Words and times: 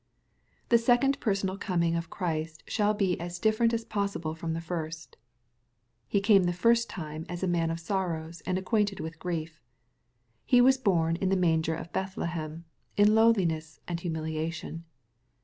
''CThe 0.71 0.79
second 0.79 1.19
personal 1.19 1.57
coming 1.59 1.95
of 1.95 2.09
Christ 2.09 2.63
shall 2.65 2.95
be 2.95 3.19
as 3.19 3.37
different 3.37 3.71
as 3.71 3.85
possible 3.85 4.33
from 4.33 4.53
the 4.53 4.59
firstj^ 4.59 5.11
CS 5.11 5.15
e 6.09 6.19
came 6.19 6.45
the 6.45 6.53
first 6.53 6.89
time 6.89 7.23
as 7.29 7.43
a 7.43 7.47
man 7.47 7.69
of 7.69 7.79
sorrows 7.79 8.41
and 8.47 8.57
acquainted 8.57 8.99
with 8.99 9.19
grief. 9.19 9.61
He 10.43 10.59
was 10.59 10.79
born 10.79 11.17
in 11.17 11.29
the 11.29 11.35
manger 11.37 11.75
of 11.75 11.93
Bethlehem, 11.93 12.65
in 12.97 13.13
lowliness 13.13 13.79
and 13.87 13.99
humiliation. 13.99 14.85